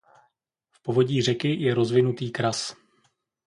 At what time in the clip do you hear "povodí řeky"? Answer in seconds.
0.83-1.53